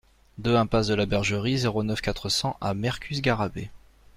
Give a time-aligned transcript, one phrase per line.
[0.39, 3.69] deux impasse de la Bergerie, zéro neuf, quatre cents à Mercus-Garrabet